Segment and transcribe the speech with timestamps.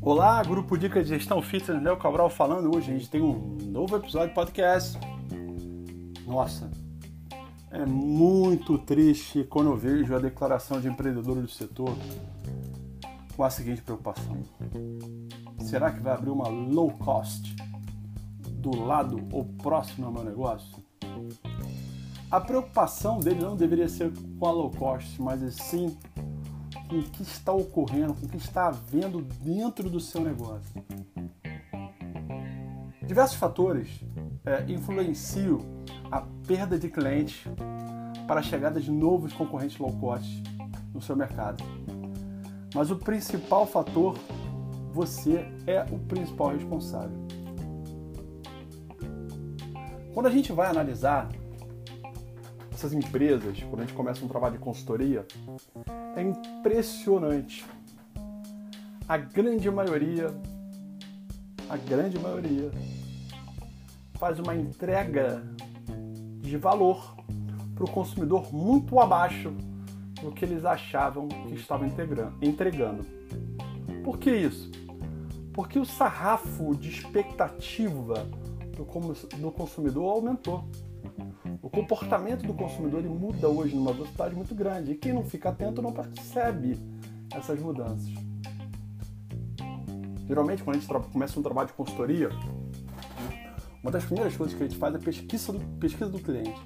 [0.00, 2.90] Olá, grupo Dica de Gestão Fitness, Léo Cabral falando hoje.
[2.90, 4.98] A gente tem um novo episódio de podcast.
[6.26, 6.70] Nossa,
[7.70, 11.96] é muito triste quando eu vejo a declaração de empreendedor do setor
[13.36, 14.42] com a seguinte preocupação:
[15.60, 17.54] será que vai abrir uma low cost
[18.50, 20.91] do lado ou próximo ao meu negócio?
[22.32, 25.94] A preocupação dele não deveria ser com a low cost, mas sim
[26.88, 30.82] com o que está ocorrendo, com o que está havendo dentro do seu negócio.
[33.06, 34.00] Diversos fatores
[34.46, 35.58] é, influenciam
[36.10, 37.44] a perda de clientes
[38.26, 40.42] para a chegada de novos concorrentes low cost
[40.94, 41.62] no seu mercado.
[42.74, 44.16] Mas o principal fator,
[44.90, 47.26] você é o principal responsável.
[50.14, 51.28] Quando a gente vai analisar
[52.82, 55.24] essas empresas, quando a gente começa um trabalho de consultoria,
[56.16, 57.64] é impressionante.
[59.08, 60.34] A grande maioria,
[61.68, 62.72] a grande maioria,
[64.18, 65.44] faz uma entrega
[66.40, 67.14] de valor
[67.76, 69.52] para o consumidor muito abaixo
[70.20, 71.86] do que eles achavam que estavam
[72.40, 73.06] entregando.
[74.02, 74.72] Por que isso?
[75.52, 78.26] Porque o sarrafo de expectativa
[78.76, 80.64] do consumidor aumentou.
[81.72, 85.48] O comportamento do consumidor ele muda hoje numa velocidade muito grande e quem não fica
[85.48, 86.78] atento não percebe
[87.34, 88.12] essas mudanças.
[90.28, 92.28] Geralmente, quando a gente começa um trabalho de consultoria,
[93.82, 96.60] uma das primeiras coisas que a gente faz é pesquisa do, pesquisa do cliente.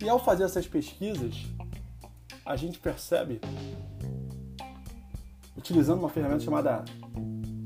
[0.00, 1.46] E ao fazer essas pesquisas,
[2.46, 3.40] a gente percebe,
[5.56, 6.84] utilizando uma ferramenta chamada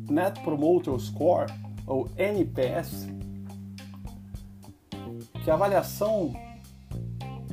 [0.09, 1.53] Net Promoter Score,
[1.87, 3.07] ou NPS,
[5.45, 6.33] que a avaliação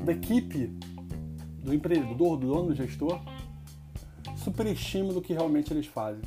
[0.03, 0.78] da equipe,
[1.59, 3.19] do empreendedor, do dono, do gestor,
[4.36, 6.22] superestima do que realmente eles fazem.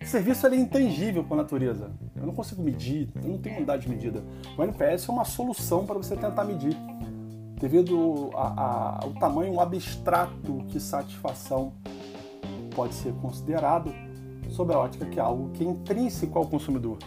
[0.00, 1.90] O serviço é intangível por natureza.
[2.14, 4.22] Eu não consigo medir, eu não tenho unidade de medida.
[4.56, 6.76] O NPS é uma solução para você tentar medir,
[7.60, 11.72] devido ao tamanho abstrato que satisfação
[12.74, 13.92] pode ser considerado
[14.50, 16.98] sob a ótica que é algo que é intrínseco ao consumidor.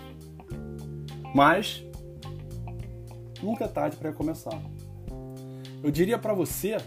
[1.33, 1.83] Mas
[3.41, 4.59] nunca é tarde para começar.
[5.83, 6.77] Eu diria para você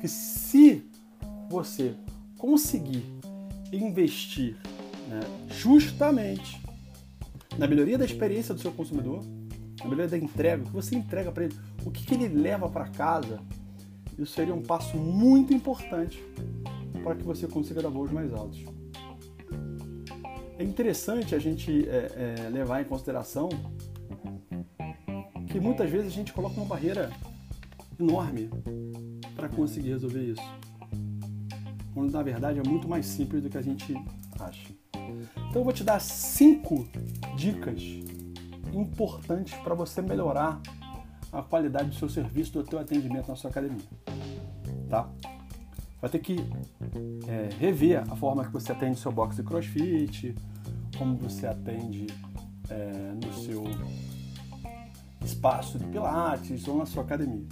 [0.00, 0.84] que se
[1.48, 1.94] você
[2.38, 3.04] conseguir
[3.72, 4.56] investir
[5.08, 6.60] né, justamente
[7.58, 9.22] na melhoria da experiência do seu consumidor,
[9.80, 11.54] na melhoria da entrega, o que você entrega para ele,
[11.84, 13.40] o que, que ele leva para casa,
[14.18, 16.24] isso seria um passo muito importante
[17.02, 18.64] para que você consiga dar voos mais altos.
[20.58, 23.48] É interessante a gente é, é, levar em consideração
[25.54, 27.12] que muitas vezes a gente coloca uma barreira
[28.00, 28.50] enorme
[29.36, 30.42] para conseguir resolver isso.
[31.94, 33.94] Quando na verdade é muito mais simples do que a gente
[34.40, 34.72] acha.
[34.96, 36.88] Então eu vou te dar cinco
[37.36, 37.80] dicas
[38.72, 40.60] importantes para você melhorar
[41.30, 43.86] a qualidade do seu serviço, do teu atendimento na sua academia.
[44.90, 45.08] Tá?
[46.00, 46.34] Vai ter que
[47.28, 50.34] é, rever a forma que você atende seu box de crossfit,
[50.98, 52.08] como você atende
[52.68, 53.62] é, no seu
[55.24, 57.46] espaço de pilates ou na sua academia.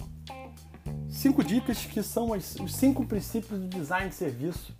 [1.09, 4.75] Cinco dicas que são os cinco princípios do design de serviço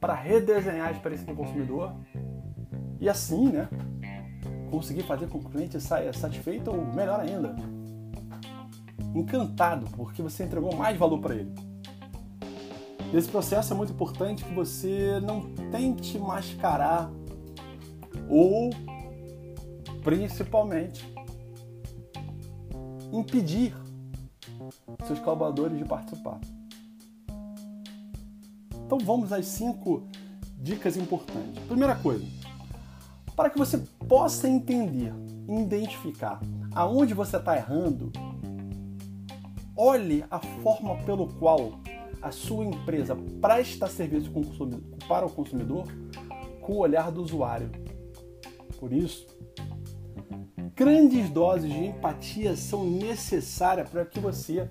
[0.00, 1.94] para redesenhar a experiência do consumidor
[3.00, 3.68] e assim, né,
[4.70, 7.56] conseguir fazer com que o cliente saia satisfeito ou melhor ainda,
[9.14, 11.52] encantado porque você entregou mais valor para ele.
[13.12, 17.10] Nesse processo é muito importante que você não tente mascarar
[18.28, 18.70] ou
[20.02, 21.15] principalmente
[23.12, 23.74] impedir
[25.06, 26.40] seus colaboradores de participar.
[28.84, 30.06] Então vamos às cinco
[30.58, 31.62] dicas importantes.
[31.64, 32.24] Primeira coisa,
[33.34, 33.78] para que você
[34.08, 35.12] possa entender,
[35.48, 36.40] identificar
[36.74, 38.12] aonde você está errando,
[39.76, 41.80] olhe a forma pelo qual
[42.22, 44.30] a sua empresa presta serviço
[45.06, 45.86] para o consumidor
[46.62, 47.70] com o olhar do usuário.
[48.78, 49.26] Por isso,
[50.76, 54.68] grandes doses de empatia são necessárias para que você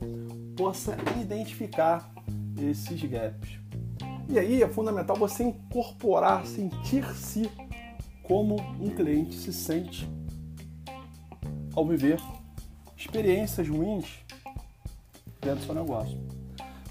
[0.56, 2.14] possa identificar
[2.62, 3.58] esses gaps.
[4.30, 7.50] E aí é fundamental você incorporar, sentir-se
[8.22, 10.08] como um cliente se sente
[11.74, 12.20] ao viver
[12.96, 14.06] experiências ruins
[15.42, 16.18] dentro do seu negócio.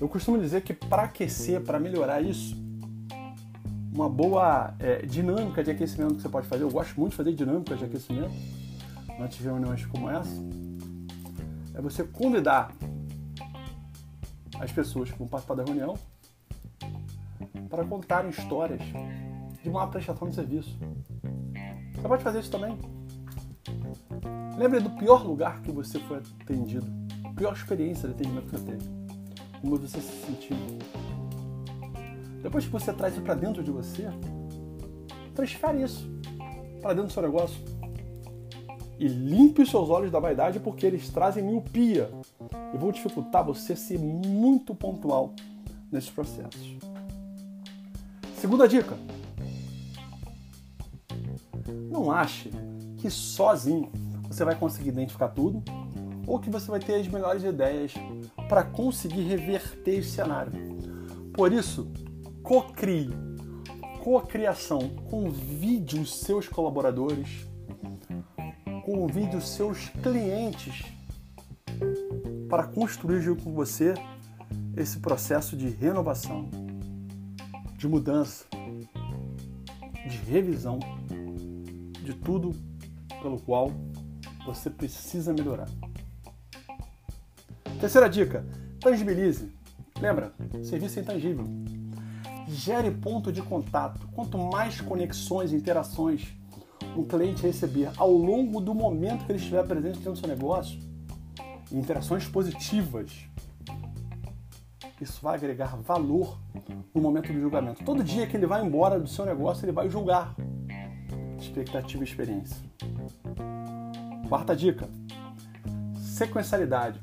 [0.01, 2.57] Eu costumo dizer que para aquecer, para melhorar isso,
[3.93, 7.33] uma boa é, dinâmica de aquecimento que você pode fazer, eu gosto muito de fazer
[7.33, 8.33] dinâmicas de aquecimento,
[9.19, 10.35] antes de reuniões como essa,
[11.75, 12.73] é você convidar
[14.61, 15.95] as pessoas que vão participar da reunião
[17.69, 18.81] para contarem histórias
[19.63, 20.79] de uma prestação de serviço.
[21.95, 22.79] Você pode fazer isso também.
[24.57, 26.87] Lembre do pior lugar que você foi atendido,
[27.35, 28.89] pior experiência de atendimento que você teve,
[29.61, 30.57] como você se sentiu.
[32.41, 34.07] Depois que você traz isso para dentro de você,
[35.35, 36.09] transfere isso
[36.81, 37.74] para dentro do seu negócio
[38.99, 42.11] e limpe os seus olhos da vaidade porque eles trazem miopia.
[42.73, 45.33] E vão dificultar você ser muito pontual
[45.91, 46.77] nesses processos.
[48.37, 48.97] Segunda dica:
[51.91, 52.51] não ache
[52.99, 53.91] que sozinho
[54.29, 55.63] você vai conseguir identificar tudo
[56.27, 57.95] ou que você vai ter as melhores ideias
[58.49, 60.53] para conseguir reverter esse cenário.
[61.33, 61.91] Por isso,
[62.43, 63.11] co-crie,
[64.03, 67.47] co-criação, convide os seus colaboradores,
[68.85, 70.85] convide os seus clientes
[72.49, 73.95] para construir junto com você
[74.77, 76.49] esse processo de renovação,
[77.79, 78.45] de mudança,
[80.07, 80.79] de revisão
[82.03, 82.55] de tudo
[83.23, 83.73] pelo qual
[84.45, 85.69] você precisa melhorar.
[87.81, 88.45] Terceira dica:
[88.81, 89.51] tangibilize.
[89.99, 91.47] Lembra, serviço é intangível.
[92.47, 94.07] Gere ponto de contato.
[94.09, 96.35] Quanto mais conexões e interações
[96.97, 100.79] um cliente receber ao longo do momento que ele estiver presente dentro do seu negócio,
[101.73, 103.27] interações positivas,
[105.01, 106.39] isso vai agregar valor
[106.95, 107.85] no momento do julgamento.
[107.85, 110.35] Todo dia que ele vai embora do seu negócio, ele vai julgar
[111.39, 112.57] expectativa e experiência.
[114.29, 114.89] Quarta dica:
[115.97, 117.01] sequencialidade.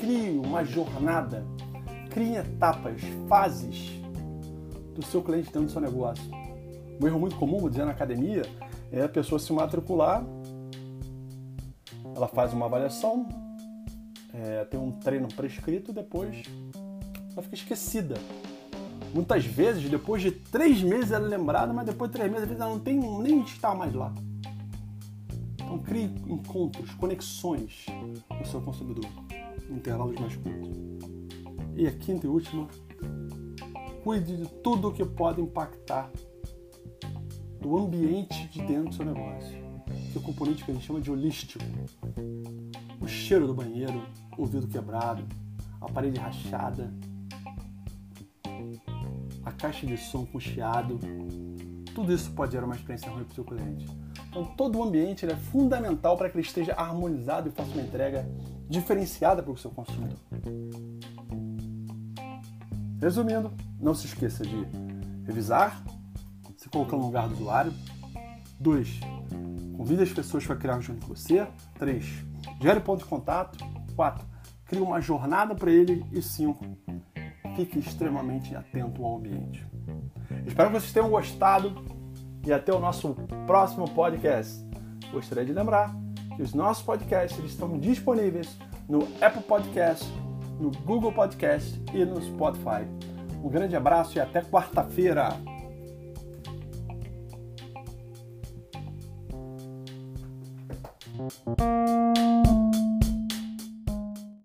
[0.00, 1.44] Crie uma jornada,
[2.10, 3.90] crie etapas, fases
[4.94, 6.41] do seu cliente dentro do seu negócio.
[7.02, 8.42] Um erro muito comum, vou dizer, na academia
[8.90, 10.24] é a pessoa se matricular,
[12.14, 13.28] ela faz uma avaliação,
[14.32, 16.44] é, tem um treino prescrito, depois
[17.34, 18.14] ela fica esquecida
[19.14, 22.70] Muitas vezes, depois de três meses ela é lembrada, mas depois de três meses ela
[22.70, 24.12] não tem nem estar mais lá.
[25.54, 27.84] Então crie encontros, conexões
[28.26, 29.04] com o seu consumidor,
[29.70, 30.70] intervalos mais curtos.
[31.76, 32.66] E a quinta e última,
[34.02, 36.10] cuide de tudo que pode impactar
[37.62, 39.56] do ambiente de dentro do seu negócio,
[40.10, 41.64] que é o componente que a gente chama de holístico.
[43.00, 44.02] O cheiro do banheiro,
[44.36, 45.24] o vidro quebrado,
[45.80, 46.92] a parede rachada,
[49.44, 50.98] a caixa de som com chiado,
[51.94, 53.86] tudo isso pode gerar uma experiência ruim para o seu cliente.
[54.28, 58.26] Então, todo o ambiente é fundamental para que ele esteja harmonizado e faça uma entrega
[58.68, 60.18] diferenciada para o seu consumidor.
[63.00, 64.66] Resumindo, não se esqueça de
[65.26, 65.84] revisar,
[66.72, 67.72] colocar no lugar do usuário.
[68.58, 69.00] 2.
[69.76, 71.46] Convide as pessoas para criar junto com você.
[71.78, 72.04] 3.
[72.60, 73.64] Gere ponto de contato.
[73.94, 74.24] 4.
[74.66, 76.04] Crie uma jornada para ele.
[76.12, 76.64] E 5
[77.54, 79.66] fique extremamente atento ao ambiente.
[80.46, 81.84] Espero que vocês tenham gostado
[82.46, 83.14] e até o nosso
[83.46, 84.64] próximo podcast.
[85.12, 85.94] Gostaria de lembrar
[86.34, 88.56] que os nossos podcasts estão disponíveis
[88.88, 90.10] no Apple Podcast,
[90.58, 92.86] no Google Podcast e no Spotify.
[93.42, 95.51] Um grande abraço e até quarta-feira.
[101.22, 102.51] Música